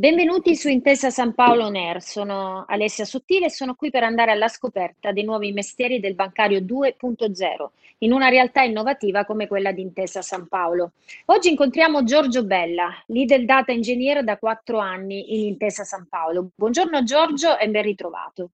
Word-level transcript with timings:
Benvenuti 0.00 0.56
su 0.56 0.70
Intesa 0.70 1.10
San 1.10 1.34
Paolo 1.34 1.68
Ner, 1.68 2.00
sono 2.00 2.64
Alessia 2.66 3.04
Sottile 3.04 3.44
e 3.44 3.50
sono 3.50 3.74
qui 3.74 3.90
per 3.90 4.02
andare 4.02 4.30
alla 4.30 4.48
scoperta 4.48 5.12
dei 5.12 5.24
nuovi 5.24 5.52
mestieri 5.52 6.00
del 6.00 6.14
bancario 6.14 6.60
2.0 6.60 7.68
in 7.98 8.12
una 8.12 8.30
realtà 8.30 8.62
innovativa 8.62 9.26
come 9.26 9.46
quella 9.46 9.72
di 9.72 9.82
Intesa 9.82 10.22
San 10.22 10.48
Paolo. 10.48 10.92
Oggi 11.26 11.50
incontriamo 11.50 12.02
Giorgio 12.02 12.44
Bella, 12.44 12.88
leader 13.08 13.44
data 13.44 13.72
engineer 13.72 14.24
da 14.24 14.38
quattro 14.38 14.78
anni 14.78 15.38
in 15.38 15.48
Intesa 15.48 15.84
San 15.84 16.06
Paolo. 16.08 16.48
Buongiorno 16.54 17.02
Giorgio 17.02 17.58
e 17.58 17.68
ben 17.68 17.82
ritrovato. 17.82 18.48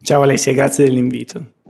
Ciao 0.00 0.22
Alessia, 0.22 0.52
grazie 0.52 0.84
dell'invito. 0.84 1.61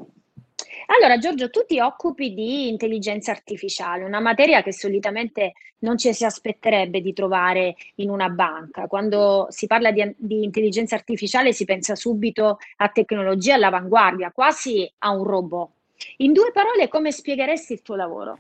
Allora, 0.95 1.17
Giorgio, 1.17 1.49
tu 1.49 1.65
ti 1.67 1.81
occupi 1.81 2.35
di 2.35 2.69
intelligenza 2.69 3.31
artificiale, 3.31 4.05
una 4.05 4.21
materia 4.21 4.63
che 4.63 4.75
solitamente 4.75 5.55
non 5.79 5.97
ci 5.97 6.13
si 6.13 6.27
aspetterebbe 6.27 7.01
di 7.01 7.15
trovare 7.15 7.77
in 7.97 8.11
una 8.11 8.29
banca. 8.29 8.87
Quando 8.89 9.47
si 9.49 9.67
parla 9.67 9.91
di, 9.91 10.15
di 10.19 10.45
intelligenza 10.45 10.95
artificiale 10.95 11.55
si 11.55 11.65
pensa 11.65 11.95
subito 11.95 12.59
a 12.77 12.89
tecnologia 12.91 13.55
all'avanguardia, 13.55 14.33
quasi 14.33 14.91
a 14.99 15.11
un 15.13 15.25
robot. 15.25 15.71
In 16.19 16.35
due 16.35 16.53
parole, 16.53 16.89
come 16.89 17.11
spiegheresti 17.11 17.73
il 17.73 17.81
tuo 17.81 17.97
lavoro? 17.97 18.39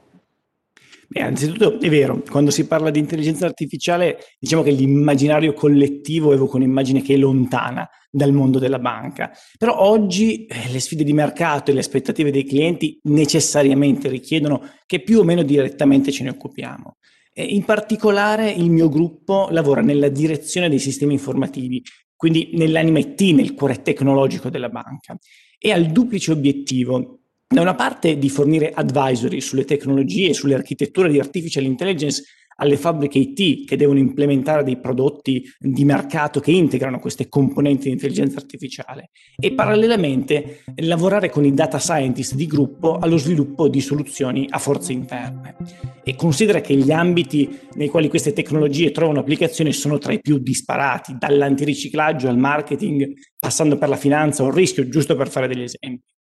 Beh, 1.13 1.21
anzitutto 1.21 1.79
è 1.79 1.91
vero, 1.91 2.23
quando 2.23 2.51
si 2.51 2.67
parla 2.67 2.89
di 2.91 2.99
intelligenza 2.99 3.45
artificiale 3.45 4.19
diciamo 4.39 4.63
che 4.63 4.71
l'immaginario 4.71 5.53
collettivo 5.53 6.33
evoca 6.33 6.57
un'immagine 6.57 7.03
che 7.03 7.13
è 7.13 7.17
lontana 7.19 7.87
dal 8.11 8.33
mondo 8.33 8.59
della 8.59 8.79
banca, 8.79 9.31
però 9.59 9.79
oggi 9.79 10.47
eh, 10.47 10.73
le 10.73 10.81
sfide 10.81 11.05
di 11.05 11.13
mercato 11.13 11.71
e 11.71 11.75
le 11.75 11.81
aspettative 11.81 12.31
dei 12.31 12.47
clienti 12.47 12.99
necessariamente 13.03 14.09
richiedono 14.09 14.63
che 14.87 15.03
più 15.03 15.19
o 15.19 15.25
meno 15.25 15.43
direttamente 15.43 16.11
ce 16.11 16.23
ne 16.23 16.31
occupiamo. 16.31 16.97
E 17.35 17.45
in 17.45 17.65
particolare 17.67 18.51
il 18.51 18.71
mio 18.71 18.89
gruppo 18.89 19.49
lavora 19.51 19.83
nella 19.83 20.09
direzione 20.09 20.71
dei 20.71 20.79
sistemi 20.79 21.13
informativi, 21.13 21.83
quindi 22.17 22.53
nell'anima 22.55 23.01
IT, 23.01 23.21
nel 23.35 23.53
cuore 23.53 23.83
tecnologico 23.83 24.49
della 24.49 24.71
banca, 24.71 25.15
e 25.59 25.73
ha 25.73 25.77
il 25.77 25.93
duplice 25.93 26.33
obiettivo 26.33 27.22
da 27.53 27.61
una 27.61 27.75
parte 27.75 28.17
di 28.17 28.31
fornire 28.31 28.73
advisory 28.73 29.43
sulle 29.43 29.67
tecnologie 29.67 30.31
e 30.31 30.35
sulle 30.35 30.55
architetture 30.55 31.11
di 31.11 31.19
artificial 31.19 31.65
intelligence 31.65 32.23
alle 32.57 32.79
fabbriche 32.79 33.19
IT 33.19 33.67
che 33.67 33.77
devono 33.77 33.99
implementare 33.99 34.63
dei 34.65 34.79
prodotti 34.79 35.45
di 35.59 35.85
mercato 35.85 36.41
che 36.41 36.51
integrano 36.51 36.99
queste 36.99 37.29
componenti 37.29 37.85
di 37.85 37.91
intelligenza 37.91 38.39
artificiale 38.39 39.11
e 39.39 39.53
parallelamente 39.53 40.63
lavorare 40.77 41.29
con 41.29 41.45
i 41.45 41.53
data 41.53 41.79
scientist 41.79 42.35
di 42.35 42.47
gruppo 42.47 42.97
allo 42.97 43.19
sviluppo 43.19 43.69
di 43.69 43.83
soluzioni 43.83 44.47
a 44.49 44.59
forze 44.59 44.93
interne. 44.93 45.57
E 46.03 46.15
considera 46.15 46.63
che 46.63 46.75
gli 46.75 46.91
ambiti 46.91 47.59
nei 47.75 47.89
quali 47.89 48.09
queste 48.09 48.33
tecnologie 48.33 48.93
trovano 48.93 49.21
applicazione 49.21 49.73
sono 49.73 49.99
tra 49.99 50.13
i 50.13 50.21
più 50.21 50.39
disparati, 50.39 51.17
dall'antiriciclaggio 51.19 52.29
al 52.29 52.39
marketing, 52.39 53.13
passando 53.39 53.77
per 53.77 53.91
la 53.91 53.97
finanza 53.97 54.43
o 54.43 54.49
il 54.49 54.55
rischio, 54.55 54.89
giusto 54.89 55.17
per 55.17 55.29
fare 55.29 55.49
degli 55.49 55.63
esempi. 55.63 56.13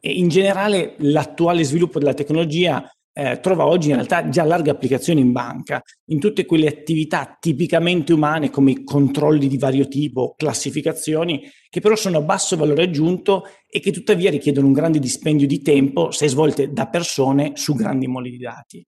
E 0.00 0.12
in 0.12 0.28
generale 0.28 0.94
l'attuale 0.98 1.64
sviluppo 1.64 1.98
della 1.98 2.14
tecnologia 2.14 2.88
eh, 3.18 3.40
trova 3.40 3.66
oggi 3.66 3.88
in 3.88 3.94
realtà 3.94 4.28
già 4.28 4.44
larghe 4.44 4.70
applicazioni 4.70 5.20
in 5.20 5.32
banca, 5.32 5.82
in 6.06 6.20
tutte 6.20 6.46
quelle 6.46 6.68
attività 6.68 7.36
tipicamente 7.40 8.12
umane 8.12 8.48
come 8.48 8.84
controlli 8.84 9.48
di 9.48 9.58
vario 9.58 9.88
tipo, 9.88 10.34
classificazioni, 10.36 11.42
che 11.68 11.80
però 11.80 11.96
sono 11.96 12.18
a 12.18 12.22
basso 12.22 12.56
valore 12.56 12.84
aggiunto 12.84 13.44
e 13.68 13.80
che 13.80 13.90
tuttavia 13.90 14.30
richiedono 14.30 14.68
un 14.68 14.72
grande 14.72 15.00
dispendio 15.00 15.48
di 15.48 15.60
tempo 15.62 16.12
se 16.12 16.28
svolte 16.28 16.72
da 16.72 16.86
persone 16.86 17.52
su 17.54 17.74
grandi 17.74 18.06
moli 18.06 18.30
di 18.30 18.38
dati. 18.38 18.86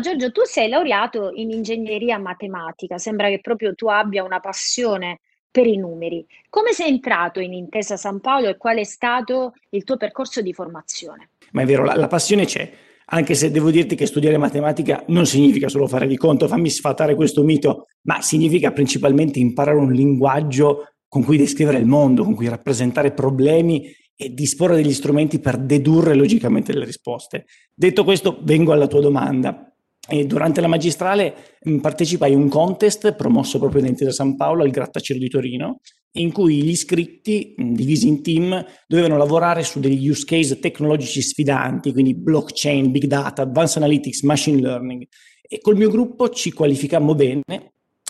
Giorgio, 0.00 0.30
tu 0.30 0.42
sei 0.44 0.68
laureato 0.68 1.30
in 1.34 1.50
ingegneria 1.50 2.18
matematica, 2.18 2.98
sembra 2.98 3.28
che 3.28 3.40
proprio 3.40 3.74
tu 3.74 3.88
abbia 3.88 4.22
una 4.22 4.40
passione 4.40 5.20
per 5.50 5.66
i 5.66 5.76
numeri. 5.76 6.26
Come 6.48 6.72
sei 6.72 6.88
entrato 6.88 7.40
in 7.40 7.52
Intesa 7.52 7.96
San 7.96 8.20
Paolo 8.20 8.48
e 8.48 8.56
qual 8.56 8.78
è 8.78 8.84
stato 8.84 9.54
il 9.70 9.84
tuo 9.84 9.96
percorso 9.96 10.40
di 10.42 10.52
formazione? 10.52 11.30
Ma 11.52 11.62
è 11.62 11.64
vero, 11.64 11.84
la, 11.84 11.94
la 11.94 12.08
passione 12.08 12.44
c'è, 12.44 12.70
anche 13.06 13.34
se 13.34 13.50
devo 13.50 13.70
dirti 13.70 13.94
che 13.94 14.06
studiare 14.06 14.36
matematica 14.36 15.04
non 15.08 15.26
significa 15.26 15.68
solo 15.68 15.86
fare 15.86 16.06
di 16.06 16.16
conto, 16.16 16.48
fammi 16.48 16.68
sfatare 16.68 17.14
questo 17.14 17.42
mito, 17.44 17.86
ma 18.02 18.20
significa 18.20 18.72
principalmente 18.72 19.38
imparare 19.38 19.78
un 19.78 19.92
linguaggio 19.92 20.92
con 21.08 21.22
cui 21.22 21.36
descrivere 21.36 21.78
il 21.78 21.86
mondo, 21.86 22.24
con 22.24 22.34
cui 22.34 22.48
rappresentare 22.48 23.12
problemi 23.12 23.94
e 24.16 24.32
disporre 24.32 24.76
degli 24.76 24.92
strumenti 24.92 25.38
per 25.38 25.58
dedurre 25.58 26.14
logicamente 26.14 26.72
le 26.72 26.84
risposte. 26.84 27.44
Detto 27.72 28.02
questo, 28.02 28.38
vengo 28.42 28.72
alla 28.72 28.86
tua 28.86 29.00
domanda. 29.00 29.70
E 30.08 30.24
durante 30.24 30.60
la 30.60 30.68
magistrale 30.68 31.34
mh, 31.60 31.78
partecipai 31.78 32.32
a 32.32 32.36
un 32.36 32.48
contest 32.48 33.14
promosso 33.14 33.58
proprio 33.58 33.82
da 33.82 33.88
Intesa 33.88 34.12
San 34.12 34.36
Paolo 34.36 34.62
al 34.62 34.70
Grattacielo 34.70 35.18
di 35.18 35.28
Torino, 35.28 35.80
in 36.12 36.32
cui 36.32 36.62
gli 36.62 36.70
iscritti, 36.70 37.54
mh, 37.56 37.72
divisi 37.72 38.06
in 38.06 38.22
team, 38.22 38.64
dovevano 38.86 39.16
lavorare 39.16 39.64
su 39.64 39.80
degli 39.80 40.08
use 40.08 40.24
case 40.24 40.60
tecnologici 40.60 41.20
sfidanti, 41.20 41.92
quindi 41.92 42.14
blockchain, 42.14 42.90
big 42.90 43.06
data, 43.06 43.42
advanced 43.42 43.82
analytics, 43.82 44.22
machine 44.22 44.60
learning. 44.60 45.06
E 45.42 45.60
col 45.60 45.76
mio 45.76 45.90
gruppo 45.90 46.28
ci 46.30 46.52
qualificammo 46.52 47.14
bene 47.14 47.42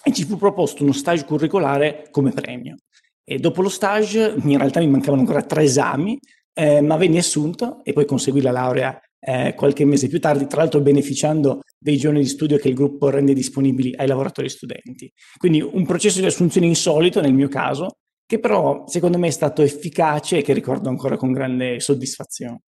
e 0.05 0.13
ci 0.13 0.25
fu 0.25 0.37
proposto 0.37 0.83
uno 0.83 0.93
stage 0.93 1.25
curricolare 1.25 2.09
come 2.11 2.31
premio. 2.31 2.77
E 3.25 3.39
dopo 3.39 3.63
lo 3.63 3.69
stage, 3.69 4.37
in 4.41 4.59
realtà 4.59 4.81
mi 4.81 4.89
mancavano 4.89 5.23
ancora 5.23 5.43
tre 5.43 5.63
esami, 5.63 6.19
eh, 6.55 6.81
ma 6.81 6.97
venni 6.97 7.19
assunto 7.19 7.83
e 7.85 7.93
poi 7.93 8.05
conseguì 8.07 8.41
la 8.41 8.53
laurea 8.53 8.99
eh, 9.27 9.55
qualche 9.55 9.85
mese 9.85 10.07
più 10.07 10.21
tardi, 10.21 10.47
tra 10.47 10.61
l'altro 10.61 10.81
beneficiando 10.81 11.63
dei 11.77 11.97
giorni 11.97 12.21
di 12.21 12.27
studio 12.27 12.59
che 12.59 12.69
il 12.69 12.75
gruppo 12.75 13.11
rende 13.11 13.35
disponibili 13.35 13.93
ai 13.97 14.07
lavoratori 14.07 14.49
studenti. 14.49 15.13
Quindi 15.37 15.61
un 15.61 15.85
processo 15.85 16.21
di 16.21 16.27
assunzione 16.27 16.69
insolito 16.69 17.21
nel 17.21 17.35
mio 17.35 17.49
caso, 17.49 17.99
che 18.25 18.39
però 18.39 18.85
secondo 18.87 19.19
me 19.19 19.27
è 19.27 19.33
stato 19.33 19.63
efficace 19.63 20.39
e 20.39 20.43
che 20.43 20.53
ricordo 20.53 20.89
ancora 20.89 21.17
con 21.17 21.33
grande 21.33 21.81
soddisfazione. 21.81 22.61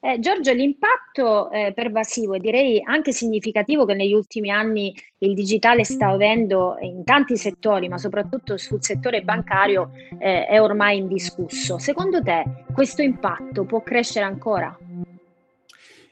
Eh, 0.00 0.18
Giorgio, 0.20 0.52
l'impatto 0.52 1.50
eh, 1.50 1.72
pervasivo 1.74 2.34
e 2.34 2.38
direi 2.38 2.80
anche 2.84 3.12
significativo 3.12 3.84
che 3.84 3.94
negli 3.94 4.12
ultimi 4.12 4.50
anni 4.50 4.94
il 5.18 5.34
digitale 5.34 5.84
sta 5.84 6.08
avendo 6.08 6.76
in 6.80 7.02
tanti 7.02 7.36
settori, 7.36 7.88
ma 7.88 7.98
soprattutto 7.98 8.56
sul 8.56 8.82
settore 8.82 9.22
bancario, 9.22 9.90
eh, 10.18 10.46
è 10.46 10.60
ormai 10.60 10.98
indiscusso. 10.98 11.78
Secondo 11.78 12.22
te 12.22 12.44
questo 12.72 13.02
impatto 13.02 13.64
può 13.64 13.82
crescere 13.82 14.24
ancora? 14.24 14.78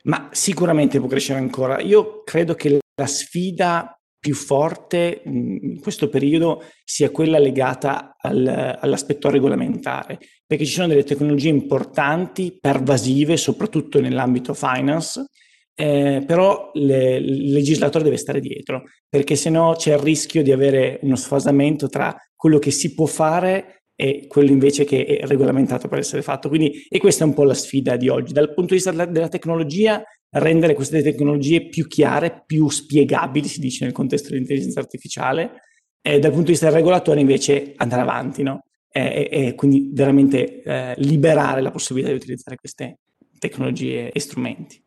Ma 0.02 0.28
sicuramente 0.32 0.98
può 0.98 1.08
crescere 1.08 1.38
ancora. 1.38 1.80
Io 1.80 2.22
credo 2.24 2.54
che 2.54 2.78
la 2.94 3.06
sfida 3.06 3.96
più 4.18 4.34
forte 4.34 5.22
in 5.24 5.80
questo 5.80 6.08
periodo 6.08 6.62
sia 6.84 7.10
quella 7.10 7.38
legata 7.38 8.14
al, 8.16 8.78
all'aspetto 8.80 9.28
regolamentare, 9.30 10.18
perché 10.46 10.64
ci 10.64 10.74
sono 10.74 10.86
delle 10.86 11.02
tecnologie 11.02 11.48
importanti, 11.48 12.56
pervasive, 12.60 13.36
soprattutto 13.36 14.00
nell'ambito 14.00 14.54
finance, 14.54 15.26
eh, 15.74 16.22
però 16.24 16.70
le, 16.74 17.16
il 17.16 17.52
legislatore 17.52 18.04
deve 18.04 18.16
stare 18.16 18.38
dietro, 18.38 18.84
perché 19.08 19.34
se 19.34 19.50
no 19.50 19.74
c'è 19.76 19.94
il 19.94 19.98
rischio 19.98 20.44
di 20.44 20.52
avere 20.52 21.00
uno 21.02 21.16
sfasamento 21.16 21.88
tra 21.88 22.16
quello 22.36 22.60
che 22.60 22.70
si 22.70 22.94
può 22.94 23.06
fare 23.06 23.81
e 23.94 24.26
quello 24.26 24.50
invece 24.50 24.84
che 24.84 25.04
è 25.04 25.26
regolamentato 25.26 25.88
per 25.88 25.98
essere 25.98 26.22
fatto. 26.22 26.48
Quindi, 26.48 26.86
e 26.88 26.98
questa 26.98 27.24
è 27.24 27.26
un 27.26 27.34
po' 27.34 27.44
la 27.44 27.54
sfida 27.54 27.96
di 27.96 28.08
oggi. 28.08 28.32
Dal 28.32 28.52
punto 28.54 28.70
di 28.70 28.74
vista 28.74 28.90
della, 28.90 29.06
della 29.06 29.28
tecnologia, 29.28 30.02
rendere 30.30 30.74
queste 30.74 31.02
tecnologie 31.02 31.68
più 31.68 31.86
chiare, 31.86 32.42
più 32.46 32.68
spiegabili, 32.68 33.46
si 33.48 33.60
dice 33.60 33.84
nel 33.84 33.92
contesto 33.92 34.30
dell'intelligenza 34.30 34.80
artificiale, 34.80 35.62
e 36.00 36.18
dal 36.18 36.30
punto 36.30 36.46
di 36.46 36.52
vista 36.52 36.66
del 36.66 36.74
regolatore 36.74 37.20
invece 37.20 37.74
andare 37.76 38.02
avanti, 38.02 38.42
no? 38.42 38.64
e, 38.92 39.28
e, 39.30 39.54
quindi 39.54 39.90
veramente 39.92 40.62
eh, 40.62 40.94
liberare 40.98 41.62
la 41.62 41.70
possibilità 41.70 42.10
di 42.10 42.18
utilizzare 42.18 42.56
queste 42.56 42.98
tecnologie 43.38 44.12
e 44.12 44.20
strumenti. 44.20 44.80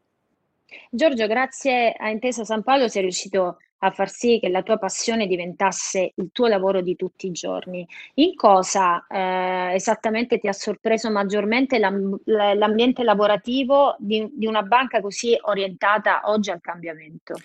Giorgio, 0.91 1.25
grazie 1.27 1.91
a 1.91 2.09
Intesa 2.09 2.43
San 2.43 2.63
Paolo 2.63 2.87
sei 2.87 3.01
riuscito 3.01 3.57
a 3.79 3.91
far 3.91 4.09
sì 4.09 4.39
che 4.41 4.49
la 4.49 4.63
tua 4.63 4.77
passione 4.77 5.27
diventasse 5.27 6.13
il 6.15 6.29
tuo 6.31 6.47
lavoro 6.47 6.81
di 6.81 6.95
tutti 6.95 7.27
i 7.27 7.31
giorni. 7.31 7.85
In 8.15 8.35
cosa 8.35 9.05
eh, 9.07 9.73
esattamente 9.73 10.39
ti 10.39 10.47
ha 10.47 10.53
sorpreso 10.53 11.11
maggiormente 11.11 11.77
l'am- 11.77 12.19
l'ambiente 12.25 13.03
lavorativo 13.03 13.95
di, 13.99 14.27
di 14.33 14.45
una 14.45 14.63
banca 14.63 15.01
così 15.01 15.37
orientata 15.41 16.21
oggi 16.25 16.51
al 16.51 16.61
cambiamento? 16.61 17.35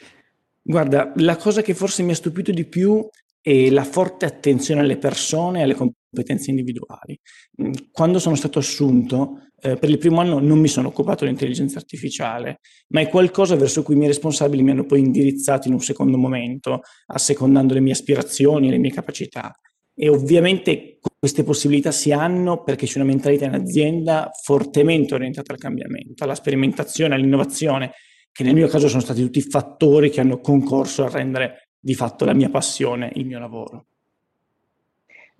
Guarda, 0.62 1.12
la 1.16 1.36
cosa 1.36 1.62
che 1.62 1.74
forse 1.74 2.02
mi 2.02 2.12
ha 2.12 2.14
stupito 2.14 2.52
di 2.52 2.66
più 2.66 3.06
e 3.42 3.70
la 3.70 3.84
forte 3.84 4.26
attenzione 4.26 4.82
alle 4.82 4.98
persone, 4.98 5.62
alle 5.62 5.74
competenze 5.74 6.50
individuali. 6.50 7.18
Mm, 7.62 7.72
quando 7.90 8.18
sono 8.18 8.34
stato 8.34 8.58
assunto, 8.58 9.49
eh, 9.62 9.76
per 9.76 9.90
il 9.90 9.98
primo 9.98 10.20
anno 10.20 10.38
non 10.38 10.58
mi 10.58 10.68
sono 10.68 10.88
occupato 10.88 11.24
di 11.24 11.30
intelligenza 11.30 11.78
artificiale, 11.78 12.60
ma 12.88 13.00
è 13.00 13.08
qualcosa 13.08 13.56
verso 13.56 13.82
cui 13.82 13.94
i 13.94 13.96
miei 13.96 14.10
responsabili 14.10 14.62
mi 14.62 14.70
hanno 14.70 14.84
poi 14.84 15.00
indirizzato 15.00 15.68
in 15.68 15.74
un 15.74 15.80
secondo 15.80 16.16
momento, 16.16 16.80
assecondando 17.06 17.74
le 17.74 17.80
mie 17.80 17.92
aspirazioni 17.92 18.68
e 18.68 18.70
le 18.70 18.78
mie 18.78 18.90
capacità. 18.90 19.52
E 19.94 20.08
ovviamente 20.08 20.98
queste 21.18 21.44
possibilità 21.44 21.90
si 21.92 22.10
hanno 22.10 22.62
perché 22.62 22.86
c'è 22.86 22.96
una 22.96 23.08
mentalità 23.08 23.44
in 23.44 23.54
azienda 23.54 24.30
fortemente 24.42 25.14
orientata 25.14 25.52
al 25.52 25.58
cambiamento, 25.58 26.24
alla 26.24 26.34
sperimentazione, 26.34 27.14
all'innovazione, 27.14 27.92
che 28.32 28.42
nel 28.42 28.54
mio 28.54 28.68
caso 28.68 28.88
sono 28.88 29.02
stati 29.02 29.20
tutti 29.20 29.42
fattori 29.42 30.08
che 30.08 30.20
hanno 30.20 30.40
concorso 30.40 31.04
a 31.04 31.10
rendere 31.10 31.70
di 31.78 31.94
fatto 31.94 32.24
la 32.24 32.32
mia 32.32 32.48
passione 32.48 33.10
il 33.14 33.26
mio 33.26 33.38
lavoro. 33.38 33.89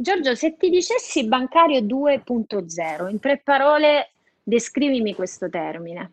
Giorgio, 0.01 0.35
se 0.35 0.57
ti 0.57 0.71
dicessi 0.71 1.29
bancario 1.29 1.81
2.0, 1.81 3.11
in 3.11 3.21
tre 3.21 3.43
parole 3.45 4.13
descrivimi 4.43 5.15
questo 5.15 5.51
termine. 5.51 6.13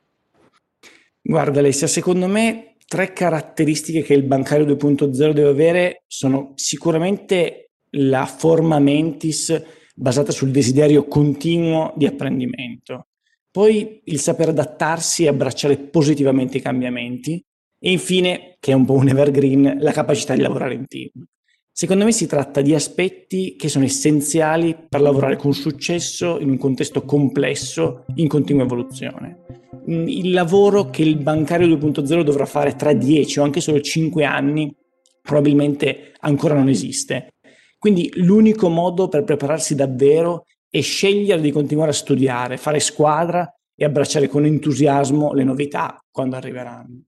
Guarda 1.21 1.59
Alessia, 1.59 1.87
secondo 1.87 2.27
me 2.27 2.75
tre 2.85 3.13
caratteristiche 3.13 4.01
che 4.01 4.13
il 4.13 4.23
bancario 4.23 4.65
2.0 4.65 5.31
deve 5.31 5.47
avere 5.47 6.03
sono 6.05 6.51
sicuramente 6.55 7.69
la 7.91 8.25
forma 8.25 8.77
mentis 8.79 9.55
basata 9.95 10.33
sul 10.33 10.51
desiderio 10.51 11.07
continuo 11.07 11.93
di 11.95 12.05
apprendimento, 12.07 13.07
poi 13.49 14.01
il 14.03 14.19
saper 14.19 14.49
adattarsi 14.49 15.23
e 15.23 15.29
abbracciare 15.29 15.77
positivamente 15.77 16.57
i 16.57 16.61
cambiamenti 16.61 17.41
e 17.79 17.91
infine, 17.91 18.57
che 18.59 18.73
è 18.73 18.75
un 18.75 18.83
po' 18.83 18.95
un 18.95 19.07
evergreen, 19.07 19.77
la 19.79 19.93
capacità 19.93 20.33
di 20.33 20.41
lavorare 20.41 20.73
in 20.73 20.87
team. 20.87 21.25
Secondo 21.79 22.05
me 22.05 22.11
si 22.11 22.25
tratta 22.25 22.61
di 22.61 22.73
aspetti 22.73 23.55
che 23.55 23.69
sono 23.69 23.85
essenziali 23.85 24.75
per 24.89 24.99
lavorare 24.99 25.35
con 25.35 25.53
successo 25.53 26.39
in 26.39 26.49
un 26.49 26.57
contesto 26.57 27.03
complesso 27.03 28.05
in 28.15 28.27
continua 28.27 28.63
evoluzione. 28.63 29.45
Mm, 29.87 30.07
il 30.07 30.31
lavoro 30.31 30.89
che 30.89 31.03
il 31.03 31.17
bancario 31.17 31.67
2.0 31.67 32.23
dovrà 32.23 32.47
fare 32.47 32.75
tra 32.75 32.93
10 32.93 33.37
o 33.37 33.43
anche 33.43 33.61
solo 33.61 33.79
5 33.79 34.25
anni 34.25 34.75
probabilmente 35.21 36.13
ancora 36.21 36.55
non 36.55 36.67
esiste 36.67 37.33
quindi 37.77 38.11
l'unico 38.15 38.69
modo 38.69 39.07
per 39.07 39.23
prepararsi 39.23 39.75
davvero 39.75 40.45
è 40.67 40.81
scegliere 40.81 41.41
di 41.41 41.51
continuare 41.51 41.91
a 41.91 41.93
studiare, 41.93 42.57
fare 42.57 42.79
squadra 42.79 43.53
e 43.75 43.85
abbracciare 43.85 44.27
con 44.27 44.45
entusiasmo 44.45 45.31
le 45.33 45.43
novità 45.43 46.03
quando 46.09 46.37
arriveranno. 46.37 47.06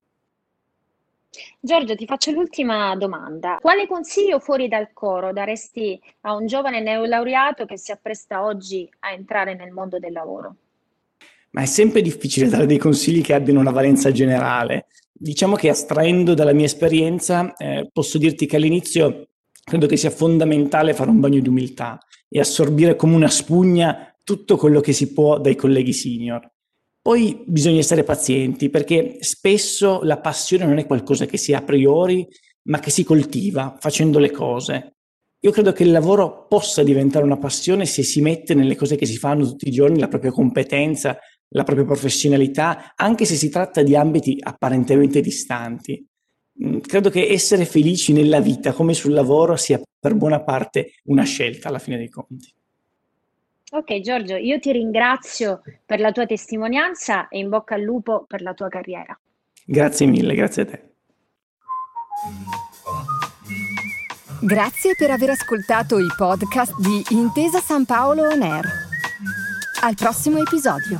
Giorgio, 1.60 1.96
ti 1.96 2.06
faccio 2.06 2.32
l'ultima 2.32 2.96
domanda. 2.96 3.58
Quale 3.62 3.88
consiglio 3.88 4.40
fuori 4.40 4.68
dal 4.68 4.92
coro 4.94 5.32
daresti 5.32 6.00
a 6.22 6.34
un 6.34 6.48
giovane 6.48 6.82
neolaureato 6.82 7.66
che 7.66 7.78
si 7.78 7.92
appresta 7.92 8.44
oggi 8.44 8.90
a 9.00 9.12
entrare 9.12 9.56
nel 9.56 9.72
mondo 9.72 10.00
del 10.00 10.12
lavoro? 10.12 10.56
Ma 11.52 11.62
è 11.62 11.66
sempre 11.66 12.02
difficile 12.02 12.48
dare 12.48 12.66
dei 12.66 12.78
consigli 12.78 13.22
che 13.22 13.34
abbiano 13.34 13.60
una 13.60 13.72
valenza 13.72 14.12
generale. 14.12 14.88
Diciamo 15.12 15.56
che 15.56 15.70
astraendo 15.70 16.34
dalla 16.34 16.54
mia 16.54 16.66
esperienza, 16.66 17.56
eh, 17.58 17.90
posso 17.92 18.18
dirti 18.18 18.46
che 18.46 18.56
all'inizio 18.56 19.28
credo 19.64 19.86
che 19.86 19.98
sia 19.98 20.12
fondamentale 20.12 20.94
fare 20.94 21.10
un 21.10 21.20
bagno 21.20 21.40
di 21.40 21.50
umiltà 21.50 22.00
e 22.28 22.40
assorbire 22.40 22.96
come 22.96 23.16
una 23.16 23.30
spugna 23.30 24.16
tutto 24.24 24.58
quello 24.58 24.80
che 24.80 24.94
si 24.94 25.12
può 25.12 25.40
dai 25.40 25.56
colleghi 25.56 25.94
senior. 25.94 26.50
Poi 27.10 27.42
bisogna 27.44 27.80
essere 27.80 28.04
pazienti 28.04 28.70
perché 28.70 29.18
spesso 29.22 30.02
la 30.04 30.20
passione 30.20 30.68
non 30.68 30.78
è 30.78 30.86
qualcosa 30.86 31.26
che 31.26 31.38
si 31.38 31.56
ha 31.56 31.58
a 31.58 31.64
priori, 31.64 32.28
ma 32.68 32.78
che 32.78 32.92
si 32.92 33.04
coltiva 33.04 33.76
facendo 33.80 34.20
le 34.20 34.30
cose. 34.30 34.98
Io 35.40 35.50
credo 35.50 35.74
che 35.74 35.82
il 35.82 35.90
lavoro 35.90 36.46
possa 36.46 36.84
diventare 36.84 37.26
una 37.26 37.40
passione 37.40 37.88
se 37.88 38.04
si 38.04 38.22
mette 38.22 38.54
nelle 38.54 38.76
cose 38.76 38.96
che 38.96 39.08
si 39.08 39.18
fanno 39.18 39.44
tutti 39.44 39.68
i 39.68 39.72
giorni, 39.72 39.98
la 39.98 40.08
propria 40.08 40.30
competenza, 40.30 41.18
la 41.56 41.64
propria 41.64 41.88
professionalità, 41.88 42.94
anche 42.96 43.26
se 43.26 43.34
si 43.34 43.50
tratta 43.50 43.82
di 43.82 43.96
ambiti 43.96 44.38
apparentemente 44.40 45.20
distanti. 45.20 46.06
Mm, 46.64 46.78
credo 46.78 47.10
che 47.10 47.28
essere 47.28 47.66
felici 47.66 48.14
nella 48.14 48.40
vita 48.40 48.72
come 48.72 48.94
sul 48.94 49.14
lavoro 49.14 49.56
sia 49.56 49.82
per 50.00 50.14
buona 50.14 50.44
parte 50.44 50.92
una 51.06 51.24
scelta 51.24 51.70
alla 51.70 51.80
fine 51.80 51.98
dei 51.98 52.10
conti. 52.10 52.54
Ok 53.72 54.00
Giorgio, 54.00 54.36
io 54.36 54.60
ti 54.60 54.72
ringrazio 54.72 55.62
per 55.86 56.00
la 56.00 56.12
tua 56.12 56.26
testimonianza 56.26 57.28
e 57.28 57.38
in 57.38 57.50
bocca 57.50 57.76
al 57.76 57.82
lupo 57.82 58.26
per 58.28 58.42
la 58.42 58.54
tua 58.54 58.68
carriera. 58.68 59.18
Grazie 59.66 60.08
mille, 60.08 60.34
grazie 60.34 60.62
a 60.64 60.66
te. 60.66 60.84
Grazie 64.42 64.96
per 64.98 65.12
aver 65.12 65.32
ascoltato 65.32 66.00
i 66.00 66.08
podcast 66.18 66.74
di 66.80 67.04
Intesa 67.10 67.60
San 67.60 67.86
Paolo 67.86 68.24
On 68.24 68.42
Air. 68.42 68.66
Al 69.82 69.96
prossimo 69.96 70.40
episodio. 70.40 71.00